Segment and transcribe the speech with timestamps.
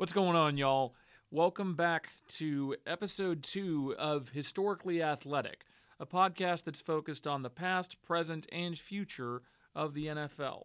[0.00, 0.94] What's going on, y'all?
[1.30, 5.66] Welcome back to episode two of Historically Athletic,
[6.00, 9.42] a podcast that's focused on the past, present, and future
[9.74, 10.62] of the NFL.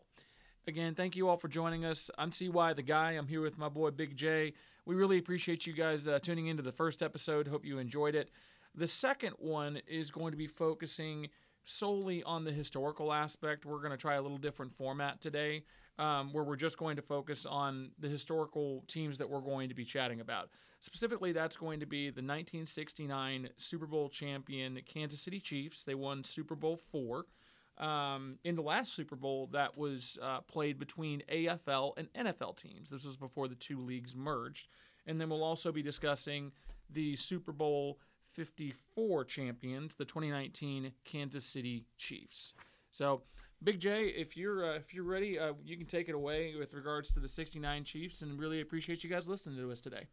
[0.68, 2.10] Again, thank you all for joining us.
[2.18, 3.12] I'm CY the guy.
[3.12, 4.54] I'm here with my boy Big J.
[4.86, 7.50] We really appreciate you guys uh, tuning into the first episode.
[7.50, 8.30] Hope you enjoyed it.
[8.74, 11.28] The second one is going to be focusing
[11.66, 13.66] solely on the historical aspect.
[13.66, 15.63] We're going to try a little different format today
[15.98, 19.76] um, where we're just going to focus on the historical teams that we're going to
[19.76, 20.49] be chatting about.
[20.80, 25.84] Specifically, that's going to be the 1969 Super Bowl champion Kansas City Chiefs.
[25.84, 27.26] They won Super Bowl four.
[27.77, 32.89] Um, in the last Super Bowl, that was uh, played between AFL and NFL teams.
[32.89, 34.67] This was before the two leagues merged.
[35.08, 36.52] And then we'll also be discussing
[36.89, 38.00] the Super Bowl
[38.34, 42.53] 54 champions, the 2019 Kansas City Chiefs.
[42.91, 43.23] So,
[43.64, 46.73] Big J, if you're uh, if you're ready, uh, you can take it away with
[46.73, 50.08] regards to the '69 Chiefs, and really appreciate you guys listening to us today.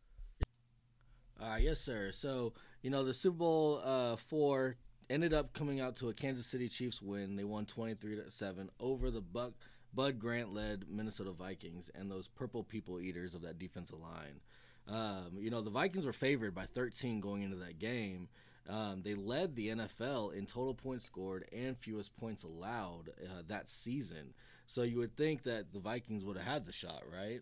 [1.40, 2.12] Uh, yes, sir.
[2.12, 4.76] So you know the Super Bowl uh, four
[5.10, 7.36] ended up coming out to a Kansas City Chiefs win.
[7.36, 9.52] They won twenty three to seven over the Buck
[9.94, 14.40] Bud Grant led Minnesota Vikings and those purple people eaters of that defensive line.
[14.88, 18.28] Um, you know the Vikings were favored by thirteen going into that game.
[18.68, 23.68] Um, they led the NFL in total points scored and fewest points allowed uh, that
[23.68, 24.34] season.
[24.66, 27.40] So you would think that the Vikings would have had the shot, right?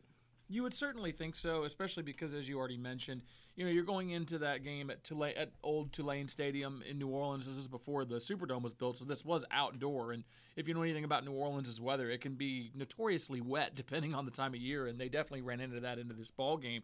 [0.49, 3.23] You would certainly think so, especially because, as you already mentioned,
[3.55, 7.07] you know you're going into that game at Tulane, at old Tulane Stadium in New
[7.07, 7.47] Orleans.
[7.47, 10.11] This is before the Superdome was built, so this was outdoor.
[10.11, 10.25] And
[10.57, 14.25] if you know anything about New Orleans' weather, it can be notoriously wet depending on
[14.25, 16.83] the time of year, and they definitely ran into that into this ball game.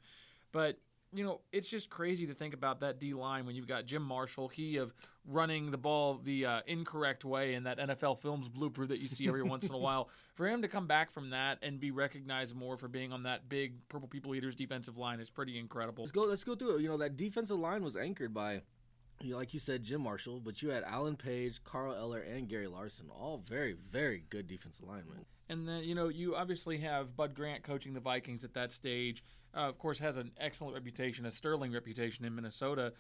[0.53, 0.79] But
[1.13, 4.03] you know, it's just crazy to think about that D line when you've got Jim
[4.03, 4.93] Marshall, he of
[5.27, 9.27] running the ball the uh, incorrect way in that NFL Films blooper that you see
[9.29, 10.09] every once in a while.
[10.35, 13.49] For him to come back from that and be recognized more for being on that
[13.49, 16.05] big Purple People Eaters defensive line is pretty incredible.
[16.05, 16.23] Let's go.
[16.23, 16.83] Let's go through it.
[16.83, 18.63] You know, that defensive line was anchored by.
[19.23, 22.51] You know, like you said, Jim Marshall, but you had Alan Page, Carl Eller, and
[22.51, 25.25] Gary Larsen, all very, very good defensive linemen.
[25.49, 29.23] And then, you know, you obviously have Bud Grant coaching the Vikings at that stage.
[29.55, 32.93] Uh, of course, has an excellent reputation, a sterling reputation in Minnesota.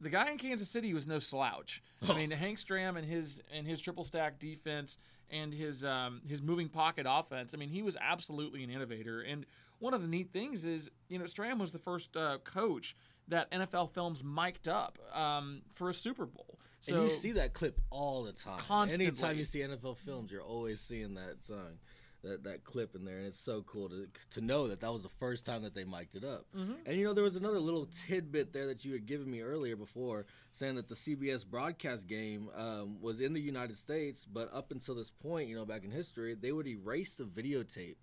[0.00, 1.82] The guy in Kansas City was no slouch.
[2.08, 4.96] I mean, Hank Stram and his and his triple stack defense
[5.30, 7.54] and his um, his moving pocket offense.
[7.54, 9.20] I mean, he was absolutely an innovator.
[9.20, 9.46] And
[9.78, 12.96] one of the neat things is, you know, Stram was the first uh, coach
[13.30, 16.58] that NFL Films mic'd up um, for a Super Bowl.
[16.80, 18.58] So and you see that clip all the time.
[18.58, 19.06] Constantly.
[19.06, 21.78] Anytime you see NFL Films, you're always seeing that song
[22.22, 25.02] that, that clip in there, and it's so cool to to know that that was
[25.02, 26.46] the first time that they mic'd it up.
[26.56, 26.72] Mm-hmm.
[26.86, 29.76] And you know, there was another little tidbit there that you had given me earlier
[29.76, 34.70] before, saying that the CBS broadcast game um, was in the United States, but up
[34.70, 37.96] until this point, you know, back in history, they would erase the videotape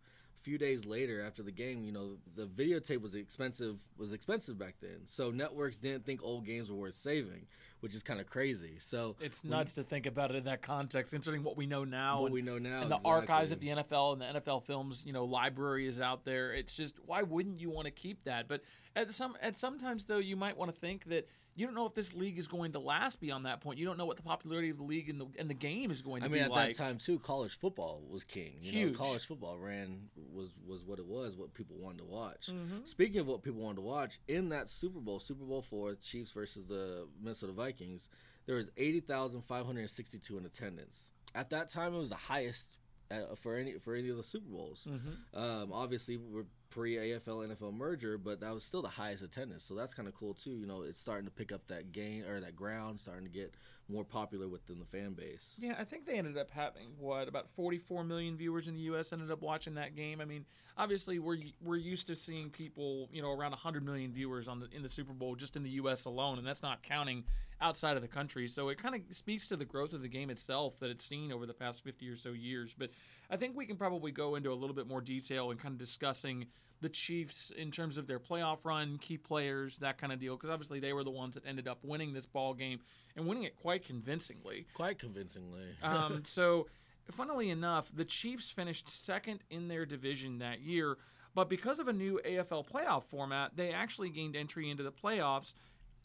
[0.47, 4.75] few days later after the game, you know, the videotape was expensive was expensive back
[4.81, 5.01] then.
[5.05, 7.47] So networks didn't think old games were worth saving,
[7.81, 8.77] which is kind of crazy.
[8.79, 12.21] So it's nuts to think about it in that context, considering what we know now.
[12.21, 13.11] What and, we know now, and the exactly.
[13.11, 16.53] archives at the NFL and the NFL Films, you know, library is out there.
[16.53, 18.47] It's just why wouldn't you want to keep that?
[18.47, 18.61] But
[18.95, 21.95] at some at sometimes though, you might want to think that you don't know if
[21.95, 23.79] this league is going to last beyond that point.
[23.79, 26.03] You don't know what the popularity of the league and the and the game is
[26.03, 26.35] going to be.
[26.35, 26.77] I mean, be at like.
[26.77, 28.53] that time too, college football was king.
[28.61, 28.93] You Huge.
[28.93, 32.49] Know, college football ran was was what it was, what people wanted to watch.
[32.51, 32.85] Mm-hmm.
[32.85, 36.31] Speaking of what people wanted to watch, in that Super Bowl, Super Bowl four, Chiefs
[36.31, 38.07] versus the Minnesota Vikings,
[38.45, 41.09] there was eighty thousand five hundred sixty two in attendance.
[41.33, 42.77] At that time, it was the highest
[43.09, 44.87] uh, for any for any of the Super Bowls.
[44.87, 45.39] Mm-hmm.
[45.39, 49.63] Um, obviously, we're pre AFL NFL merger, but that was still the highest attendance.
[49.63, 50.51] So that's kind of cool too.
[50.51, 53.53] You know, it's starting to pick up that gain or that ground, starting to get
[53.89, 55.53] more popular within the fan base.
[55.57, 59.13] Yeah, I think they ended up having what about 44 million viewers in the U.S.
[59.13, 60.19] ended up watching that game.
[60.19, 60.45] I mean,
[60.77, 64.67] obviously we're we're used to seeing people, you know, around 100 million viewers on the
[64.75, 66.05] in the Super Bowl just in the U.S.
[66.05, 67.23] alone, and that's not counting
[67.61, 68.47] outside of the country.
[68.47, 71.31] So it kind of speaks to the growth of the game itself that it's seen
[71.31, 72.75] over the past 50 or so years.
[72.77, 72.91] But
[73.29, 75.79] I think we can probably go into a little bit more detail and kind of
[75.79, 76.47] discussing
[76.81, 80.35] the Chiefs in terms of their playoff run, key players, that kind of deal.
[80.35, 82.79] Because obviously they were the ones that ended up winning this ball game
[83.15, 84.67] and winning it quite convincingly.
[84.73, 85.65] Quite convincingly.
[85.83, 86.67] um, so,
[87.11, 90.97] funnily enough, the Chiefs finished second in their division that year.
[91.33, 95.53] But because of a new AFL playoff format, they actually gained entry into the playoffs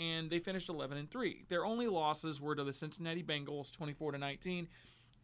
[0.03, 1.45] and they finished 11 and 3.
[1.49, 4.69] Their only losses were to the Cincinnati Bengals 24 to 19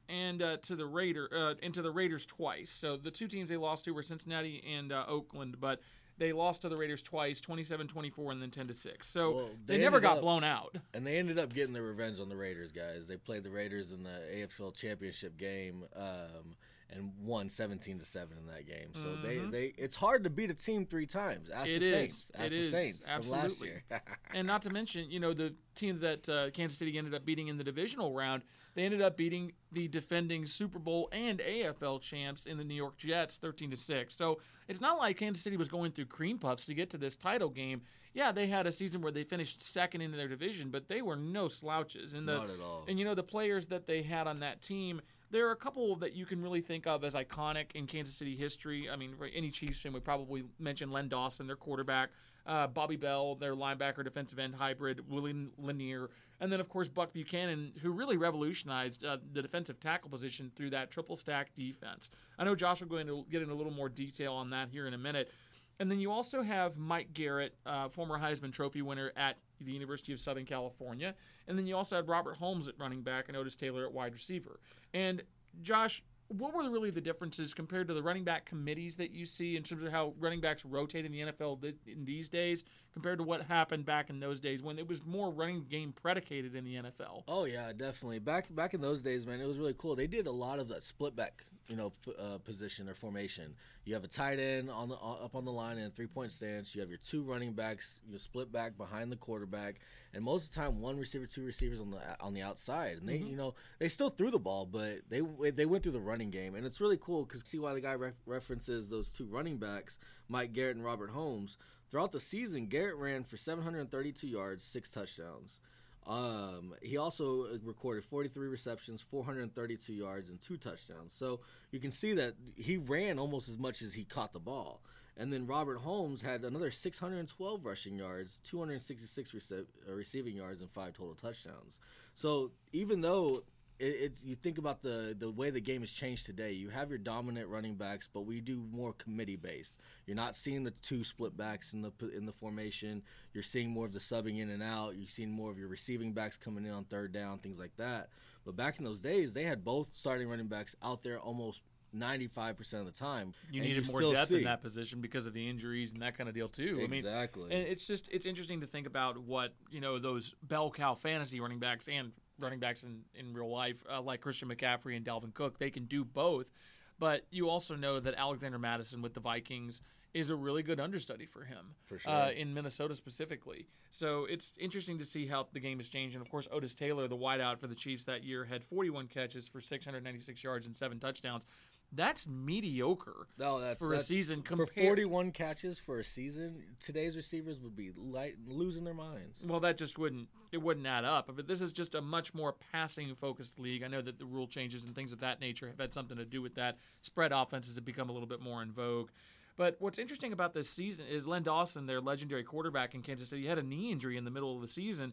[0.08, 2.70] and uh, to the Raider uh, and to the Raiders twice.
[2.70, 5.80] So the two teams they lost to were Cincinnati and uh, Oakland, but
[6.16, 9.06] they lost to the Raiders twice, 27-24 and then 10 to 6.
[9.06, 10.76] So Well, they, they never got up- blown out.
[10.94, 13.06] And they ended up getting their revenge on the Raiders, guys.
[13.06, 16.56] They played the Raiders in the AFL Championship game, um,
[16.90, 18.88] and won 17 to 7 in that game.
[18.94, 19.22] So Mhm.
[19.22, 21.50] they, they it's hard to beat a team three times.
[21.50, 21.92] Ask It the is.
[21.92, 22.30] Saints.
[22.34, 22.70] Ask It the is.
[22.70, 23.68] Saints from last Absolutely.
[23.68, 23.84] year.
[24.34, 27.48] and not to mention, you know, the team that uh, Kansas City ended up beating
[27.48, 28.42] in the divisional round,
[28.74, 32.96] they ended up beating the defending Super Bowl and AFL champs in the New York
[32.96, 34.14] Jets, thirteen to six.
[34.14, 37.16] So it's not like Kansas City was going through cream puffs to get to this
[37.16, 37.82] title game.
[38.14, 41.16] Yeah, they had a season where they finished second in their division, but they were
[41.16, 42.14] no slouches.
[42.14, 42.84] And the Not at all.
[42.88, 45.02] and you know the players that they had on that team.
[45.30, 48.34] There are a couple that you can really think of as iconic in Kansas City
[48.34, 48.88] history.
[48.88, 52.10] I mean, any Chiefs fan would probably mention Len Dawson, their quarterback,
[52.46, 56.08] uh, Bobby Bell, their linebacker, defensive end hybrid, Willie Lanier,
[56.40, 60.70] and then of course Buck Buchanan, who really revolutionized uh, the defensive tackle position through
[60.70, 62.10] that triple stack defense.
[62.38, 64.86] I know Josh will go into get in a little more detail on that here
[64.86, 65.30] in a minute.
[65.80, 70.12] And then you also have Mike Garrett, uh, former Heisman Trophy winner at the University
[70.12, 71.14] of Southern California.
[71.46, 74.12] And then you also had Robert Holmes at running back and Otis Taylor at wide
[74.12, 74.60] receiver.
[74.92, 75.22] And
[75.62, 79.56] Josh, what were really the differences compared to the running back committees that you see
[79.56, 83.18] in terms of how running backs rotate in the NFL th- in these days compared
[83.18, 86.64] to what happened back in those days when it was more running game predicated in
[86.64, 87.22] the NFL?
[87.26, 88.18] Oh yeah, definitely.
[88.18, 89.96] Back back in those days, man, it was really cool.
[89.96, 93.54] They did a lot of that split back, you know, f- uh, position or formation.
[93.84, 96.06] You have a tight end on the uh, up on the line in a three
[96.06, 96.74] point stance.
[96.74, 99.76] You have your two running backs, you split back behind the quarterback,
[100.14, 102.96] and most of the time one receiver, two receivers on the on the outside.
[102.98, 105.20] And they, you know, they still threw the ball, but they
[105.50, 108.12] they went through the running game, and it's really cool because CY the guy re-
[108.26, 109.98] references those two running backs,
[110.28, 111.56] Mike Garrett and Robert Holmes.
[111.90, 115.58] Throughout the season, Garrett ran for 732 yards, six touchdowns.
[116.08, 121.12] Um, he also recorded 43 receptions, 432 yards, and two touchdowns.
[121.12, 121.40] So
[121.70, 124.80] you can see that he ran almost as much as he caught the ball.
[125.18, 130.70] And then Robert Holmes had another 612 rushing yards, 266 rece- uh, receiving yards, and
[130.70, 131.78] five total touchdowns.
[132.14, 133.42] So even though
[133.78, 136.52] it, it, you think about the the way the game has changed today.
[136.52, 139.78] You have your dominant running backs, but we do more committee based.
[140.06, 143.02] You're not seeing the two split backs in the in the formation.
[143.32, 144.96] You're seeing more of the subbing in and out.
[144.96, 148.08] You're seeing more of your receiving backs coming in on third down, things like that.
[148.44, 151.60] But back in those days, they had both starting running backs out there almost
[151.96, 153.34] 95% of the time.
[153.50, 156.28] You needed more depth see- in that position because of the injuries and that kind
[156.28, 156.80] of deal too.
[156.82, 157.52] I mean, Exactly.
[157.52, 161.40] And it's just it's interesting to think about what you know those bell cow fantasy
[161.40, 165.34] running backs and running backs in in real life uh, like Christian McCaffrey and Dalvin
[165.34, 166.50] Cook they can do both,
[166.98, 169.80] but you also know that Alexander Mattison with the Vikings
[170.14, 172.10] is a really good understudy for him For sure.
[172.10, 173.66] uh, in Minnesota specifically.
[173.90, 176.16] So it's interesting to see how the game has changed.
[176.16, 179.46] And of course, Otis Taylor, the wideout for the Chiefs that year, had 41 catches
[179.46, 181.44] for 696 yards and seven touchdowns.
[181.90, 186.62] That's mediocre No, that's for a that's- season for 41 catches for a season.
[186.80, 189.42] Today's receivers would be light, losing their minds.
[189.44, 191.30] Well, that just wouldn't it wouldn't add up.
[191.34, 193.82] But this is just a much more passing focused league.
[193.82, 196.24] I know that the rule changes and things of that nature have had something to
[196.24, 196.78] do with that.
[197.02, 199.10] Spread offenses have become a little bit more in vogue.
[199.56, 203.44] But what's interesting about this season is Len Dawson, their legendary quarterback in Kansas City,
[203.46, 205.12] had a knee injury in the middle of the season.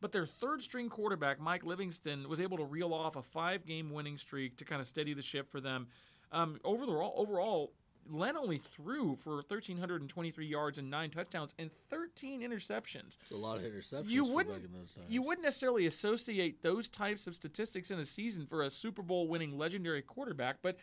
[0.00, 3.90] But their third string quarterback, Mike Livingston, was able to reel off a five game
[3.90, 5.88] winning streak to kind of steady the ship for them.
[6.32, 7.72] Um, overall, overall,
[8.08, 13.56] Len only threw for 1,323 yards and nine touchdowns and 13 interceptions It's a lot
[13.56, 14.08] of interceptions.
[14.08, 15.06] you wouldn't back in those times.
[15.08, 19.26] you wouldn't necessarily associate those types of statistics in a season for a Super Bowl
[19.28, 20.76] winning legendary quarterback, but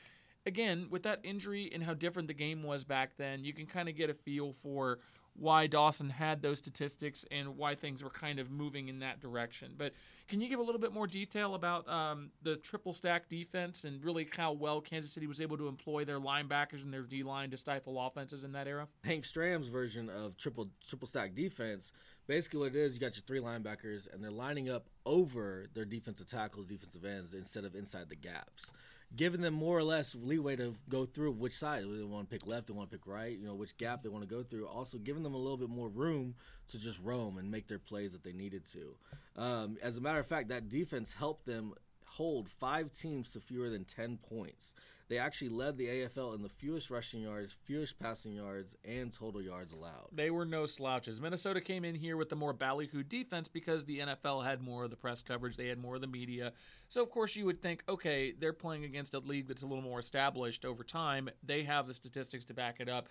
[0.45, 3.87] again, with that injury and how different the game was back then, you can kind
[3.87, 4.99] of get a feel for
[5.35, 9.73] why Dawson had those statistics and why things were kind of moving in that direction.
[9.77, 9.93] But
[10.27, 14.03] can you give a little bit more detail about um, the triple stack defense and
[14.03, 17.49] really how well Kansas City was able to employ their linebackers and their D line
[17.51, 18.87] to stifle offenses in that era?
[19.03, 21.91] Hank Stram's version of triple triple stack defense.
[22.25, 25.83] Basically, what it is, you got your three linebackers, and they're lining up over their
[25.83, 28.71] defensive tackles, defensive ends, instead of inside the gaps,
[29.15, 32.47] giving them more or less leeway to go through which side they want to pick
[32.47, 34.67] left, they want to pick right, you know, which gap they want to go through.
[34.67, 36.35] Also, giving them a little bit more room
[36.69, 38.95] to just roam and make their plays that they needed to.
[39.41, 41.73] Um, as a matter of fact, that defense helped them
[42.05, 44.73] hold five teams to fewer than 10 points.
[45.13, 49.43] They actually led the AFL in the fewest rushing yards, fewest passing yards, and total
[49.43, 50.07] yards allowed.
[50.11, 51.21] They were no slouches.
[51.21, 54.89] Minnesota came in here with the more ballyhoo defense because the NFL had more of
[54.89, 56.51] the press coverage, they had more of the media.
[56.87, 59.83] So, of course, you would think, okay, they're playing against a league that's a little
[59.83, 61.29] more established over time.
[61.43, 63.07] They have the statistics to back it up.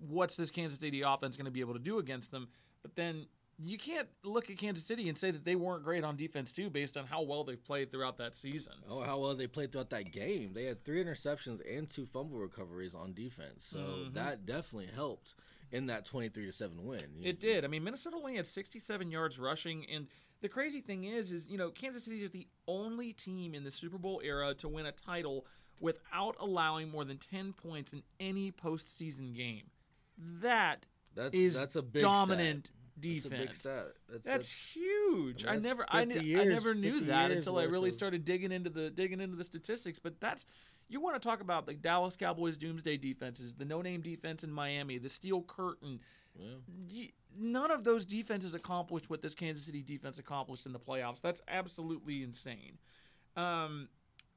[0.00, 2.48] What's this Kansas City offense going to be able to do against them?
[2.82, 3.26] But then
[3.64, 6.70] you can't look at Kansas City and say that they weren't great on defense, too,
[6.70, 8.74] based on how well they've played throughout that season.
[8.88, 10.52] Oh, how well they played throughout that game.
[10.54, 13.66] They had three interceptions and two fumble recoveries on defense.
[13.66, 14.14] So Mhm.
[14.14, 15.34] that definitely helped
[15.72, 17.20] in that 23 to 7 win.
[17.22, 17.64] It did.
[17.64, 20.06] I mean, Minnesota only had 67 yards rushing, and
[20.40, 23.70] the crazy thing is, is you know, Kansas City is the only team in the
[23.70, 25.46] Super Bowl era to win a title
[25.80, 29.70] without allowing more than 10 points in any postseason game.
[30.16, 32.77] That That's is that's a big dominant stat.
[33.00, 33.32] Defense.
[33.46, 33.86] That's stat.
[34.08, 35.44] That's, That's huge.
[35.44, 38.24] I that's never, I, 50 ne- I never knew that until I really of- started
[38.24, 39.98] digging into the digging into the statistics.
[39.98, 40.46] But that's
[40.88, 44.98] you want to talk about the Dallas Cowboys doomsday defenses, the no-name defense in Miami,
[44.98, 46.00] the steel curtain.
[46.88, 47.06] yeah.
[47.40, 51.20] None of those defenses accomplished what this Kansas City defense accomplished in the playoffs.
[51.20, 52.78] That's absolutely insane.
[53.36, 53.88] Um,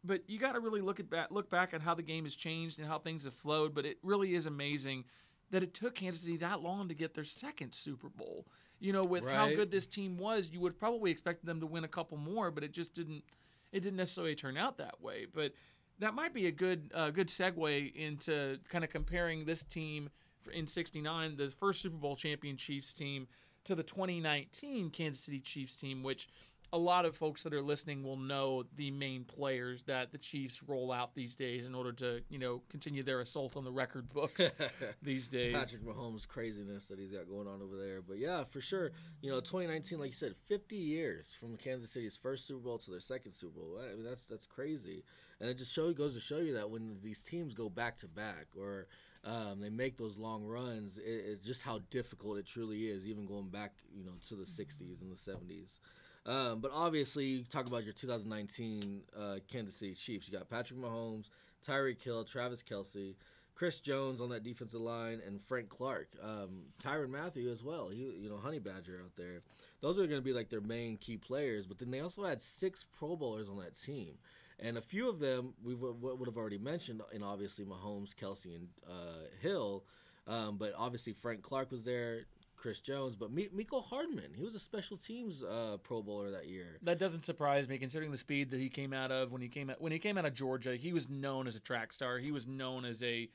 [0.03, 2.35] but you got to really look at back, look back at how the game has
[2.35, 3.73] changed and how things have flowed.
[3.73, 5.05] But it really is amazing
[5.51, 8.47] that it took Kansas City that long to get their second Super Bowl.
[8.79, 11.83] You know, with how good this team was, you would probably expect them to win
[11.83, 13.23] a couple more, but it just didn't.
[13.71, 15.27] It didn't necessarily turn out that way.
[15.31, 15.53] But
[15.99, 20.09] that might be a good uh, good segue into kind of comparing this team
[20.51, 23.27] in '69, the first Super Bowl champion Chiefs team,
[23.65, 26.27] to the 2019 Kansas City Chiefs team, which
[26.73, 30.63] a lot of folks that are listening will know the main players that the Chiefs
[30.63, 34.07] roll out these days in order to, you know, continue their assault on the record
[34.09, 34.41] books
[35.01, 35.53] these days.
[35.53, 38.01] Patrick Mahomes craziness that he's got going on over there.
[38.01, 38.91] But yeah, for sure.
[39.21, 42.91] You know, 2019, like you said, 50 years from Kansas City's first Super Bowl to
[42.91, 43.77] their second Super Bowl.
[43.83, 45.03] I mean, that's that's crazy,
[45.39, 48.07] and it just show goes to show you that when these teams go back to
[48.07, 48.87] back or
[49.23, 53.25] um, they make those long runs, it, it's just how difficult it truly is, even
[53.25, 55.79] going back, you know, to the 60s and the 70s.
[56.25, 60.27] Um, but obviously, you talk about your 2019 uh, Kansas City Chiefs.
[60.27, 61.29] You got Patrick Mahomes,
[61.67, 63.15] Tyreek Hill, Travis Kelce,
[63.55, 67.89] Chris Jones on that defensive line, and Frank Clark, um, Tyrann Mathieu as well.
[67.89, 69.41] He, you know, Honey Badger out there.
[69.81, 71.65] Those are going to be like their main key players.
[71.65, 74.13] But then they also had six Pro Bowlers on that team,
[74.59, 78.55] and a few of them we would, would have already mentioned, and obviously Mahomes, Kelce,
[78.55, 79.83] and uh, Hill.
[80.27, 82.25] Um, but obviously Frank Clark was there.
[82.61, 86.47] Chris Jones, but Mi- Mecole Hardman, he was a special teams uh, Pro Bowler that
[86.47, 86.77] year.
[86.83, 89.71] That doesn't surprise me, considering the speed that he came out of when he came
[89.71, 90.75] out when he came out of Georgia.
[90.75, 92.19] He was known as a track star.
[92.19, 93.29] He was known as a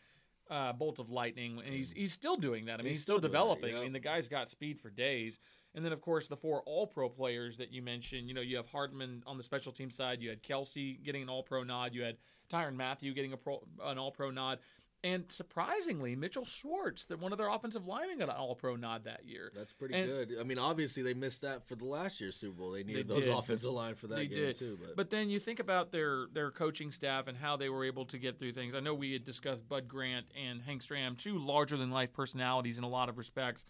[0.49, 2.75] uh, bolt of lightning, and he's he's still doing that.
[2.75, 3.77] I mean, he's, He's still, still developing.
[3.77, 5.41] I mean, the guy's got speed for days.
[5.75, 8.29] And then, of course, the four All Pro players that you mentioned.
[8.29, 10.23] You know, you have Hardman on the special team side.
[10.23, 11.95] You had Kelce getting an All Pro nod.
[11.95, 12.17] You had
[12.51, 14.61] Tyrann Mathieu getting a pro, an All Pro nod.
[15.07, 19.05] And surprisingly, Mitchell Schwartz, that one of their offensive linemen, got an All Pro nod
[19.05, 19.53] that year.
[19.55, 20.37] That's pretty And- good.
[20.41, 22.73] I mean, obviously they missed that for the last year's Super Bowl.
[22.73, 23.33] They needed They those did.
[23.33, 24.57] offensive line for that They game did.
[24.57, 24.77] too.
[24.81, 28.05] But, But then you think about their their coaching staff and how they were able
[28.07, 28.75] to get through things.
[28.75, 32.77] I know we had discussed Bud Grant and Hank Stram, two larger than life personalities
[32.79, 33.65] in a lot of respects,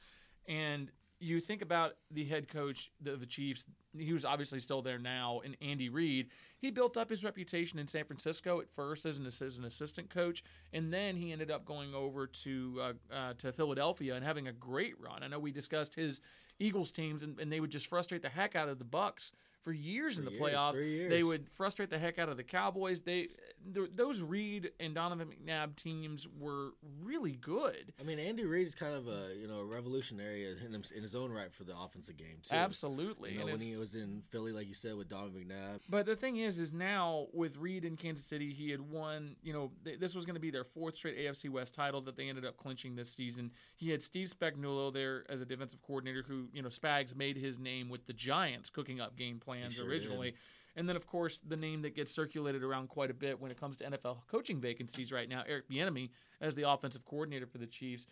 [0.47, 3.65] and you think about the head coach of the Chiefs.
[3.97, 6.29] He was obviously still there now, and Andy Reid.
[6.59, 10.11] He built up his reputation in San Francisco at first as an, as an assistant
[10.11, 14.49] coach, and then he ended up going over to uh, uh, to Philadelphia and having
[14.49, 15.23] a great run.
[15.23, 16.21] I know we discussed his
[16.59, 19.33] Eagles teams, and, and they would just frustrate the heck out of the Bucks
[19.67, 21.09] for years in the years, playoffs.
[21.11, 23.01] They would frustrate the heck out of the Cowboys.
[23.01, 23.31] They
[23.75, 27.93] th- those Reid and Donovan McNabb teams were really good.
[28.01, 31.03] I mean, Andy Reid is kind of a you know a revolutionary in his, in
[31.03, 32.55] his own right for the offensive game too.
[32.55, 33.33] Absolutely.
[33.33, 35.81] You know, when if- he was in Philly, like you said, with Donovan McNabb.
[35.89, 39.35] But the thing is, is now with Reid in Kansas City, he had won.
[39.43, 42.17] You know, th- this was going to be their fourth straight AFC West title that
[42.17, 43.51] they ended up clinching this season.
[43.75, 47.59] He had Steve Spagnuolo there as a defensive coordinator, who you know Spags made his
[47.59, 50.35] name with the Giants, cooking up game plans sure originally.
[50.77, 53.59] And then, of course, the name that gets circulated around quite a bit when it
[53.59, 56.11] comes to NFL coaching vacancies right now, Eric Bieniemy
[56.41, 58.07] as the offensive coordinator for the Chiefs.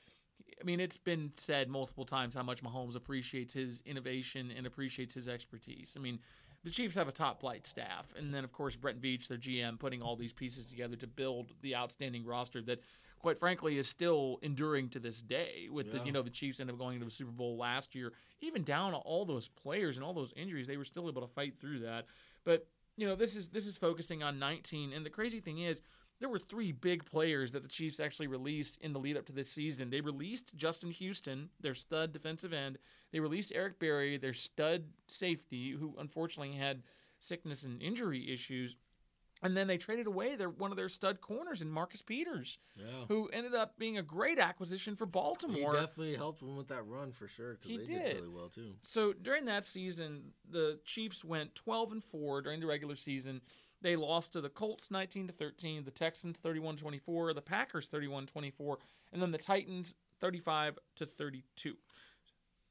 [0.61, 5.15] I mean, it's been said multiple times how much Mahomes appreciates his innovation and appreciates
[5.15, 5.95] his expertise.
[5.97, 6.19] I mean,
[6.65, 9.79] the Chiefs have a top flight staff, and then of course Brett Veach, their GM,
[9.79, 12.81] putting all these pieces together to build the outstanding roster that,
[13.25, 15.67] quite frankly, is still enduring to this day.
[15.73, 18.13] With the you know the Chiefs ended up going to the Super Bowl last year,
[18.43, 21.59] even down all those players and all those injuries, they were still able to fight
[21.59, 22.05] through that.
[22.45, 22.67] But
[22.99, 25.81] you know this is this is focusing on 19, and the crazy thing is
[26.21, 29.33] there were three big players that the Chiefs actually released in the lead up to
[29.33, 29.89] this season.
[29.89, 32.77] They released Justin Houston, their stud defensive end.
[33.11, 36.83] They released Eric Berry, their stud safety, who unfortunately had
[37.21, 38.77] sickness and injury issues.
[39.45, 43.05] And then they traded away their one of their stud corners in Marcus Peters, Yeah.
[43.09, 45.73] who ended up being a great acquisition for Baltimore.
[45.75, 48.17] He definitely helped them with that run for sure He they did.
[48.17, 48.75] really well too.
[48.83, 53.43] So during that season, the Chiefs went 12 and 4 during the regular season.
[53.83, 58.79] They lost to the Colts 19 to 13, the Texans 31-24, the Packers 31-24,
[59.13, 61.77] and then the Titans 35 to 32.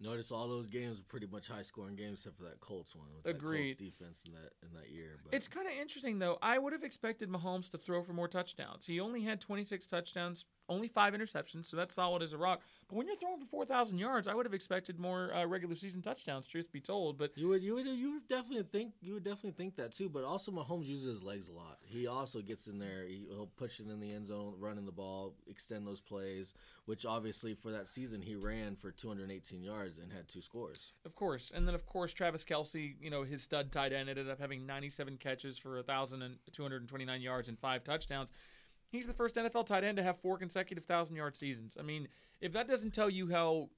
[0.04, 3.08] Notice all those games were pretty much high scoring games except for that Colts one.
[3.16, 3.78] With Agreed.
[3.78, 5.18] That Colts defense in that in that year.
[5.24, 6.38] But It's kind of interesting though.
[6.42, 8.86] I would have expected Mahomes to throw for more touchdowns.
[8.86, 12.62] He only had 26 touchdowns, only five interceptions, so that's solid as a rock.
[12.88, 16.02] But when you're throwing for 4,000 yards, I would have expected more uh, regular season
[16.02, 16.48] touchdowns.
[16.48, 19.52] Truth be told, but you would you would you would definitely think you would definitely
[19.52, 20.10] think that too.
[20.10, 21.80] But also Mahomes uses his legs a lot.
[21.86, 23.06] He also gets in there.
[23.06, 26.54] He, he'll push it in the end zone, running the ball, extend those plays.
[26.86, 30.94] Which obviously for that season he ran for 218 yards and had two scores.
[31.06, 34.30] Of course, and then of course Travis Kelce, you know his stud tight end, ended
[34.30, 38.32] up having 97 catches for 1,229 yards and five touchdowns.
[38.94, 41.76] He's the first NFL tight end to have four consecutive thousand yard seasons.
[41.78, 42.08] I mean,
[42.40, 43.70] if that doesn't tell you how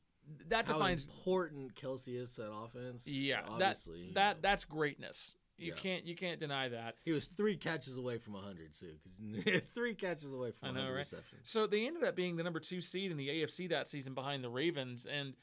[0.50, 3.08] that How defines, important Kelce is to that offense.
[3.08, 4.40] yeah, obviously that that know.
[4.44, 5.34] that's greatness.
[5.58, 5.76] You Yeah.
[5.76, 6.96] can't you can't deny that.
[7.06, 9.62] He was three catches away from 100 too.
[9.74, 11.00] three catches away from I know, 100 right?
[11.00, 11.42] receptions.
[11.50, 14.44] So they ended up being the number two seed in the AFC that season behind
[14.44, 15.34] the Ravens, and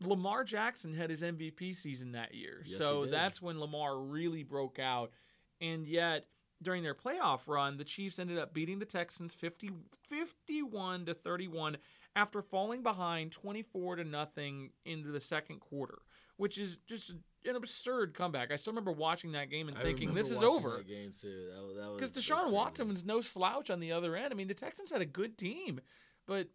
[0.00, 2.62] Lamar Jackson had his MVP season that year.
[2.64, 5.12] Yes, so that's when Lamar really broke out.
[5.60, 6.26] And yet,
[6.64, 9.70] during their playoff run, the Chiefs ended up beating the Texans 50,
[10.08, 11.76] 51 to 31
[12.16, 15.98] after falling behind 24 to nothing into the second quarter,
[16.36, 17.10] which is just
[17.44, 18.50] an absurd comeback.
[18.52, 21.50] I still remember watching that game and I thinking this is over game too.
[21.94, 22.50] Because Deshaun.
[22.50, 24.32] Watson was no slouch on the other end.
[24.32, 25.80] I mean, the Texans had a good team,
[26.26, 26.48] but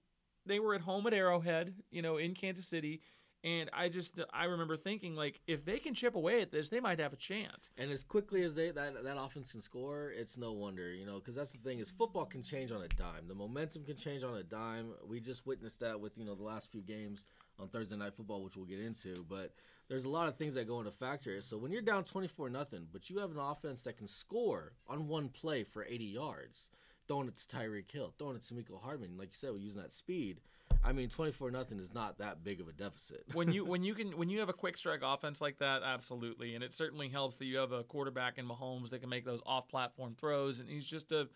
[0.45, 3.01] they were at home at Arrowhead, you know, in Kansas City,
[3.43, 6.79] and I just I remember thinking like if they can chip away at this, they
[6.79, 7.71] might have a chance.
[7.77, 11.15] And as quickly as they that that offense can score, it's no wonder, you know,
[11.15, 13.27] because that's the thing is football can change on a dime.
[13.27, 14.93] The momentum can change on a dime.
[15.07, 17.25] We just witnessed that with you know the last few games
[17.59, 19.25] on Thursday night football, which we'll get into.
[19.29, 19.53] But
[19.87, 21.39] there's a lot of things that go into factor.
[21.41, 25.07] So when you're down 24 nothing, but you have an offense that can score on
[25.07, 26.69] one play for 80 yards,
[27.07, 29.81] throwing it to Tyreek Hill, throwing it to Mecole Hardman, like you said, we're using
[29.81, 30.41] that speed.
[30.83, 33.23] I mean, 24 nothing is not that big of a deficit.
[33.33, 36.55] When you when you can when you have a quick strike offense like that, absolutely,
[36.55, 39.41] and it certainly helps that you have a quarterback in Mahomes that can make those
[39.45, 41.27] off platform throws, and he's just a.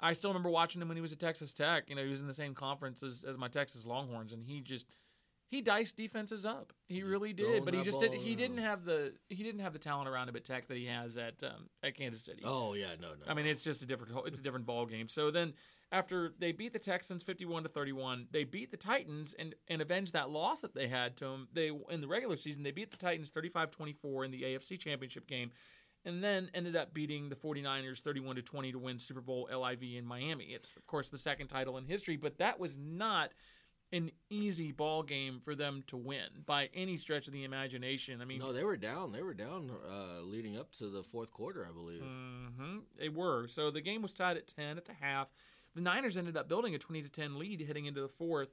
[0.00, 1.88] I still remember watching him when he was at Texas Tech.
[1.88, 4.60] You know, he was in the same conference as, as my Texas Longhorns, and he
[4.60, 4.86] just
[5.46, 6.72] he diced defenses up.
[6.88, 8.12] He Just really did, but he just did.
[8.12, 10.86] He didn't have the he didn't have the talent around him at Tech that he
[10.86, 12.42] has at um, at Kansas City.
[12.44, 13.14] oh yeah, no, no.
[13.28, 15.08] I mean, it's just a different it's a different ball game.
[15.08, 15.54] So then
[15.92, 20.12] after they beat the Texans 51 to 31, they beat the Titans and and avenged
[20.14, 21.48] that loss that they had to them.
[21.52, 25.50] They in the regular season, they beat the Titans 35-24 in the AFC Championship game
[26.06, 29.82] and then ended up beating the 49ers 31 to 20 to win Super Bowl LIV
[29.96, 30.44] in Miami.
[30.46, 33.30] It's of course the second title in history, but that was not
[33.92, 38.20] an easy ball game for them to win by any stretch of the imagination.
[38.20, 39.12] I mean, No, they were down.
[39.12, 42.00] They were down uh, leading up to the fourth quarter, I believe.
[42.02, 43.46] hmm They were.
[43.46, 45.28] So the game was tied at 10 at the half.
[45.74, 48.50] The Niners ended up building a 20 to 10 lead heading into the fourth.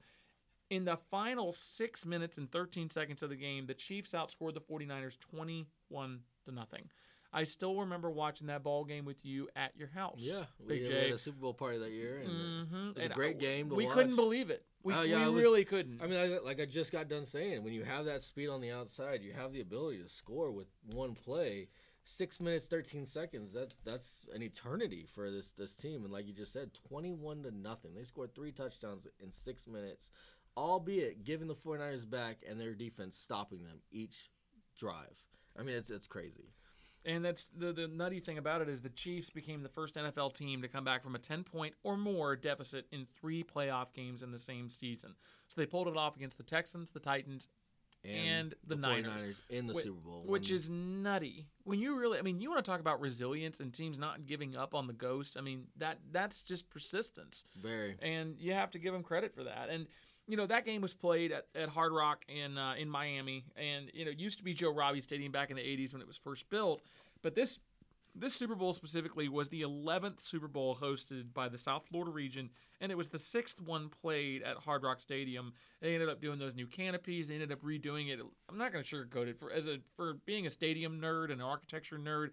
[0.70, 4.62] In the final six minutes and 13 seconds of the game, the Chiefs outscored the
[4.62, 6.90] 49ers 21 to nothing.
[7.34, 10.18] I still remember watching that ball game with you at your house.
[10.20, 11.04] Yeah, Big we, J.
[11.06, 13.70] had a Super Bowl party that year, and uh, hmm It was a great game
[13.70, 14.66] to we couldn't believe it.
[14.84, 16.02] We, Oh, yeah, we was- really couldn't.
[16.02, 18.60] I mean, I, like I just got done saying, when you have that speed on
[18.60, 21.70] the outside, you have the ability to score with one play.
[22.04, 23.54] Six minutes, thirteen seconds.
[23.54, 26.04] That that's an eternity for this this team.
[26.04, 27.94] And like you just said, twenty-one to nothing.
[27.96, 30.10] They scored three touchdowns in six minutes,
[30.58, 34.30] albeit giving the 49ers back and their defense stopping them each
[34.78, 35.24] drive.
[35.58, 36.54] I mean, it's it's crazy.
[37.06, 40.36] And that's the the nutty thing about it is the Chiefs became the first NFL
[40.36, 44.22] team to come back from a 10 point or more deficit in three playoff games
[44.22, 45.16] in the same season.
[45.48, 47.48] So they pulled it off against the Texans, the Titans,
[48.04, 49.12] And the Niners.
[49.12, 51.46] 49ers in the Whi- Super Bowl, which is nutty.
[51.66, 54.56] When you really, I mean, you want to talk about resilience and teams not giving
[54.56, 55.38] up on the ghost.
[55.38, 57.98] I mean, that that's just persistence, very.
[58.02, 59.70] and you have to give them credit for that.
[59.70, 59.86] And
[60.28, 63.92] you know that game was played at, at Hard Rock in uh, in Miami, and
[63.94, 66.08] you know it used to be Joe Robbie Stadium back in the '80s when it
[66.08, 66.82] was first built,
[67.22, 67.60] but this.
[68.14, 72.50] This Super Bowl specifically was the 11th Super Bowl hosted by the South Florida region,
[72.82, 75.54] and it was the sixth one played at Hard Rock Stadium.
[75.82, 77.28] They ended up doing those new canopies.
[77.30, 78.20] They ended up redoing it.
[78.50, 81.40] I'm not going to sugarcoat it for as a for being a stadium nerd and
[81.40, 82.32] an architecture nerd.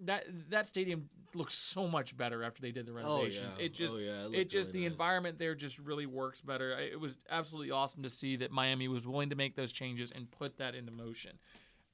[0.00, 3.54] That that stadium looks so much better after they did the Oh renovations.
[3.56, 3.66] yeah.
[3.66, 4.92] It just oh, yeah, it, looked just really the nice.
[4.92, 6.76] environment there just really works better.
[6.76, 10.28] It was absolutely awesome to see that Miami was willing to make those changes and
[10.28, 11.38] put that into motion.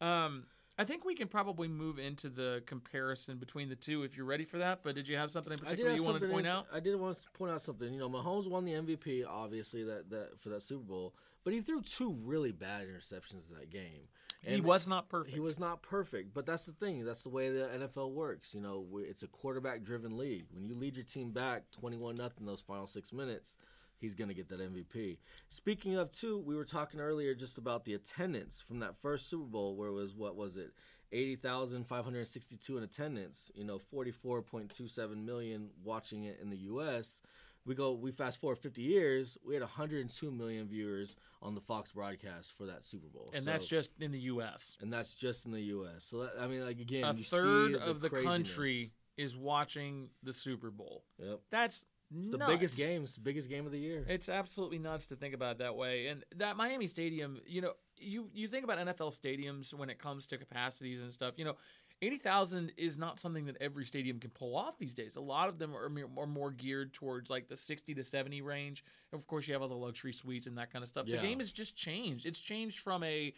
[0.00, 0.44] Um,
[0.80, 4.46] I think we can probably move into the comparison between the two if you're ready
[4.46, 4.80] for that.
[4.82, 6.68] But did you have something in particular you wanted to point int- out?
[6.72, 7.92] I did want to point out something.
[7.92, 11.14] You know, Mahomes won the MVP, obviously that, that for that Super Bowl,
[11.44, 14.08] but he threw two really bad interceptions in that game.
[14.42, 15.34] he was not perfect.
[15.34, 17.04] He was not perfect, but that's the thing.
[17.04, 18.54] That's the way the NFL works.
[18.54, 20.46] You know, it's a quarterback-driven league.
[20.50, 23.54] When you lead your team back twenty-one nothing those final six minutes,
[24.00, 25.18] he's going to get that MVP.
[25.48, 29.44] Speaking of too, we were talking earlier just about the attendance from that first Super
[29.44, 30.72] Bowl where it was what was it?
[31.12, 37.20] 80,562 in attendance, you know, 44.27 million watching it in the US.
[37.66, 41.92] We go we fast forward 50 years, we had 102 million viewers on the Fox
[41.92, 43.30] broadcast for that Super Bowl.
[43.34, 44.76] And So- that's just in the U.S.
[44.80, 46.04] and that's just in the US.
[46.04, 48.32] So that, I mean like again, a you third the of the craziness.
[48.32, 51.04] country is watching the Super Bowl.
[51.18, 51.40] Yep.
[51.50, 51.84] That's
[52.16, 52.50] It's the nuts.
[52.50, 54.04] biggest game, it's the biggest game of the year.
[54.08, 56.08] It's absolutely nuts to think about it that way.
[56.08, 60.26] And that Miami Stadium, you know, you you think about NFL stadiums when it comes
[60.28, 61.34] to capacities and stuff.
[61.36, 61.56] You know,
[62.02, 65.16] eighty thousand is not something that every stadium can pull off these days.
[65.16, 68.42] A lot of them are more, are more geared towards like the sixty to seventy
[68.42, 68.84] range.
[69.12, 71.06] Of course, you have all the luxury suites and that kind of stuff.
[71.06, 71.16] Yeah.
[71.16, 72.26] The game has just changed.
[72.26, 73.32] It's changed from a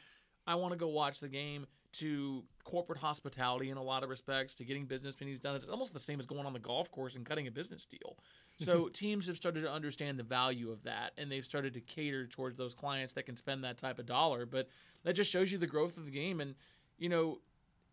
[0.46, 4.54] I want to go watch the game to corporate hospitality in a lot of respects
[4.54, 5.54] to getting business meetings done.
[5.56, 8.16] It's almost the same as going on the golf course and cutting a business deal.
[8.58, 12.26] So teams have started to understand the value of that, and they've started to cater
[12.28, 14.46] towards those clients that can spend that type of dollar.
[14.46, 14.68] But
[15.02, 16.40] that just shows you the growth of the game.
[16.40, 16.54] And
[16.96, 17.40] you know,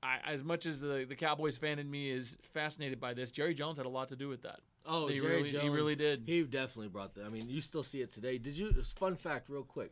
[0.04, 3.56] I, as much as the the Cowboys fan in me is fascinated by this, Jerry
[3.56, 4.60] Jones had a lot to do with that.
[4.86, 6.24] Oh, He Jerry really- he really did.
[6.28, 7.26] He definitely brought that.
[7.26, 8.38] I mean, you still see it today.
[8.38, 8.72] Did you?
[8.84, 9.92] Fun fact, real quick.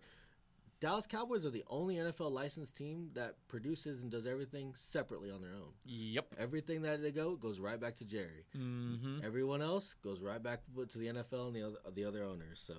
[0.79, 5.41] Dallas Cowboys are the only NFL licensed team that produces and does everything separately on
[5.41, 5.71] their own.
[5.85, 6.35] Yep.
[6.37, 8.45] Everything that they go goes right back to Jerry.
[8.55, 9.19] Mm-hmm.
[9.25, 12.61] Everyone else goes right back to the NFL and the other, the other owners.
[12.63, 12.75] So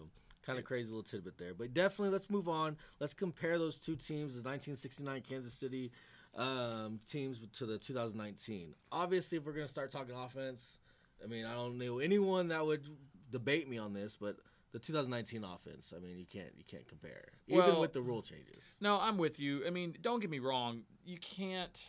[0.47, 1.55] kind of crazy little tidbit there.
[1.55, 2.77] But definitely, let's move on.
[3.01, 5.91] Let's compare those two teams, the 1969 Kansas City
[6.37, 8.75] um, teams to the 2019.
[8.93, 10.79] Obviously, if we're going to start talking offense,
[11.23, 12.87] I mean, I don't know anyone that would
[13.31, 14.37] debate me on this, but
[14.73, 18.23] the 2019 offense, I mean, you can't you can't compare, even Well- with the rule
[18.23, 18.63] changes.
[18.81, 19.67] No, I'm with you.
[19.67, 20.85] I mean, don't get me wrong.
[21.05, 21.85] You can't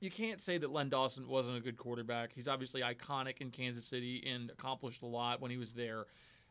[0.00, 2.32] you can't say that Len Dawson wasn't a good quarterback.
[2.34, 6.04] He's obviously iconic in Kansas City and accomplished a lot when he was there.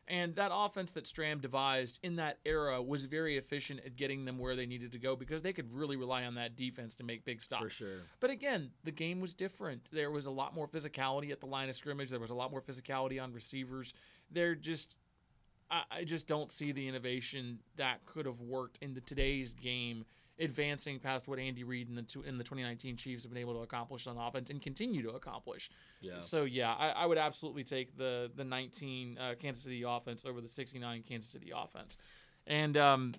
[0.06, 4.38] And that offense that Stram devised in that era was very efficient at getting them
[4.38, 7.24] where they needed to go because they could really rely on that defense to make
[7.24, 7.62] big stops.
[7.62, 7.98] For sure.
[8.20, 9.88] But again, the game was different.
[9.92, 12.10] There was a lot more physicality at the line of scrimmage.
[12.10, 13.94] There was a lot more physicality on receivers.
[14.30, 14.94] They're just,
[15.70, 20.04] I, I just don't see the innovation that could have worked in the today's game,
[20.38, 23.54] advancing past what Andy Reid and the two, and the 2019 Chiefs have been able
[23.54, 25.70] to accomplish on offense and continue to accomplish.
[26.00, 26.20] Yeah.
[26.20, 30.40] So yeah, I, I would absolutely take the the 19 uh, Kansas City offense over
[30.40, 31.96] the 69 Kansas City offense,
[32.46, 33.14] and um,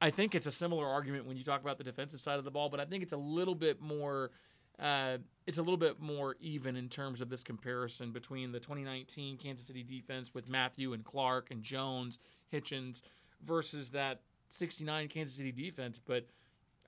[0.00, 2.50] I think it's a similar argument when you talk about the defensive side of the
[2.50, 4.30] ball, but I think it's a little bit more.
[4.78, 9.38] Uh, it's a little bit more even in terms of this comparison between the 2019
[9.38, 12.18] Kansas City defense with Mathieu and Clark and Jones,
[12.52, 13.02] Hitchens,
[13.44, 15.98] versus that 69 Kansas City defense.
[15.98, 16.26] But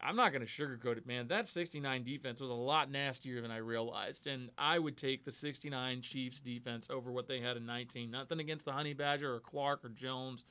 [0.01, 1.29] I'm not going to sugarcoat it, man.
[1.29, 5.33] That 69 defense was a lot nastier than I realized, and I would take the
[5.33, 8.11] 69 Chiefs defense over what they had in 19.
[8.11, 10.45] Nothing against the Honey Badger or Clark or Jones.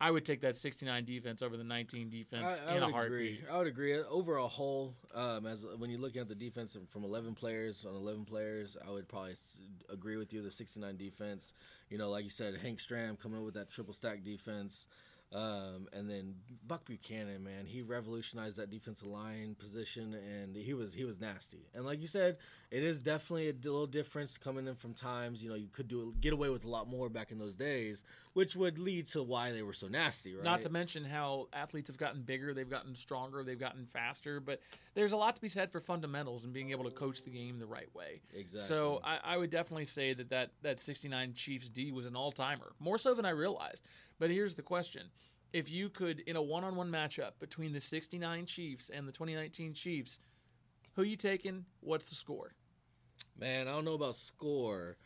[0.00, 3.40] I would take that 69 defense over the 19 defense I, I in a heartbeat.
[3.40, 3.40] agree.
[3.50, 3.98] I would agree.
[3.98, 7.96] Over a whole, um, as when you're looking at the defense from 11 players on
[7.96, 9.34] 11 players, I would probably
[9.92, 10.40] agree with you.
[10.42, 11.52] The 69 defense,
[11.90, 14.86] you know, like you said, Hank Stram coming up with that triple stack defense.
[15.30, 16.36] Um, and then
[16.66, 21.66] Buck Buchanan, man, he revolutionized that defensive line position, and he was he was nasty.
[21.74, 22.38] And like you said,
[22.70, 25.42] it is definitely a little difference coming in from times.
[25.42, 28.02] You know, you could do get away with a lot more back in those days,
[28.32, 30.44] which would lead to why they were so nasty, right?
[30.44, 34.40] Not to mention how athletes have gotten bigger, they've gotten stronger, they've gotten faster.
[34.40, 34.62] But
[34.98, 37.60] there's a lot to be said for fundamentals and being able to coach the game
[37.60, 38.20] the right way.
[38.34, 38.66] exactly.
[38.66, 42.32] So I, I would definitely say that, that that 69 Chiefs D was an all
[42.32, 43.84] timer, more so than I realized.
[44.18, 45.02] But here's the question:
[45.52, 50.18] If you could, in a one-on-one matchup between the 69 Chiefs and the 2019 Chiefs,
[50.94, 51.64] who you taking?
[51.78, 52.54] What's the score?
[53.38, 54.96] Man, I don't know about score,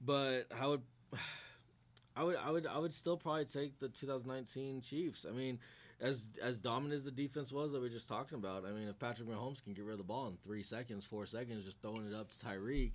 [0.00, 0.82] but I would,
[2.16, 5.24] I would, I would, I would still probably take the 2019 Chiefs.
[5.24, 5.60] I mean,
[6.00, 8.88] as as dominant as the defense was that we were just talking about, I mean,
[8.88, 11.80] if Patrick Mahomes can get rid of the ball in three seconds, four seconds, just
[11.80, 12.92] throwing it up to Tyreek,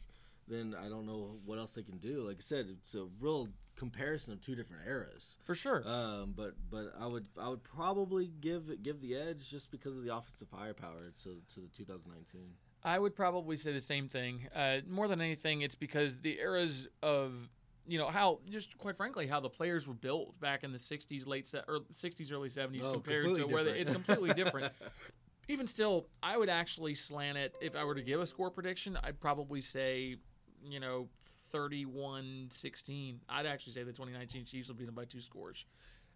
[0.48, 2.28] then I don't know what else they can do.
[2.28, 5.38] Like I said, it's a real comparison of two different eras.
[5.46, 5.84] For sure.
[5.88, 10.04] Um, but but I would I would probably give give the edge just because of
[10.04, 12.42] the offensive firepower to to the 2019.
[12.84, 14.48] I would probably say the same thing.
[14.56, 17.50] Uh, more than anything, it's because the eras of
[17.88, 21.26] you know how just quite frankly how the players were built back in the 60s
[21.28, 24.34] late se- er, or 60s early 70s Oh, compared to completely where they, it's completely
[24.34, 24.74] different.
[25.48, 28.98] Even still i would actually slant it if i were to give a score prediction
[29.04, 30.16] i'd probably say
[30.64, 31.10] you know
[31.54, 35.66] 31-16 i'd actually say the 2019 chiefs will beat them by two scores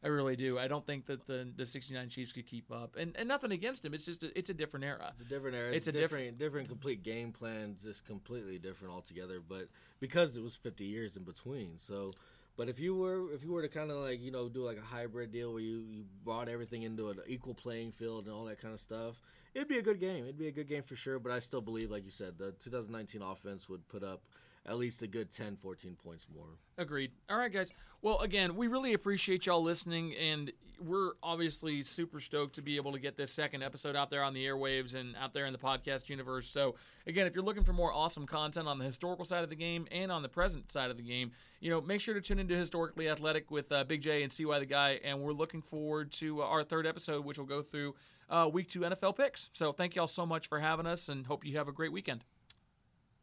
[0.06, 0.60] I really do.
[0.60, 3.84] I don't think that the the '69 Chiefs could keep up, and and nothing against
[3.84, 3.94] him.
[3.96, 5.12] It's just a, it's a different era.
[5.20, 5.70] It's a different era.
[5.70, 9.40] It's It's, a a diff- different, different, complete game plan, just completely different altogether.
[9.40, 9.68] But
[10.00, 12.12] because it was 50 years in between, so.
[12.58, 14.78] But if you were, if you were to kind of like you know do like
[14.78, 18.46] a hybrid deal where you, you brought everything into an equal playing field and all
[18.46, 19.16] that kind of stuff,
[19.54, 20.24] it'd be a good game.
[20.24, 21.20] It'd be a good game for sure.
[21.20, 24.22] But I still believe, like you said, the 2019 offense would put up
[24.68, 26.48] at least a good 10, 14 points more.
[26.78, 27.12] Agreed.
[27.30, 27.72] All right, guys.
[28.02, 32.92] Well, again, we really appreciate y'all listening, and we're obviously super stoked to be able
[32.92, 35.60] to get this second episode out there on the airwaves and out there in the
[35.60, 36.48] podcast universe.
[36.48, 36.76] So,
[37.08, 39.88] again, if you're looking for more awesome content on the historical side of the game
[39.92, 42.56] and on the present side of the game, you know, make sure to tune into
[42.56, 46.42] Historically Athletic with uh, Big J and CY the Guy, and we're looking forward to
[46.42, 47.96] our third episode, which will go through
[48.30, 49.50] uh, week two NFL picks.
[49.54, 52.24] So, thank y'all so much for having us, and hope you have a great weekend.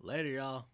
[0.00, 0.71] Later, y'all.